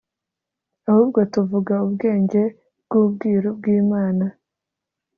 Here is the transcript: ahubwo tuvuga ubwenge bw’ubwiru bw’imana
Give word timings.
ahubwo 0.89 1.19
tuvuga 1.33 1.73
ubwenge 1.85 2.41
bw’ubwiru 2.85 3.49
bw’imana 3.57 4.25